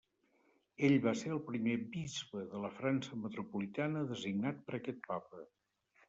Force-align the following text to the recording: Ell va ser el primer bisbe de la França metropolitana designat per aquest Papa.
Ell 0.85 0.95
va 1.01 1.11
ser 1.17 1.33
el 1.33 1.41
primer 1.49 1.73
bisbe 1.95 2.45
de 2.53 2.61
la 2.63 2.71
França 2.77 3.17
metropolitana 3.25 4.01
designat 4.13 4.63
per 4.71 4.75
aquest 4.79 5.05
Papa. 5.11 5.45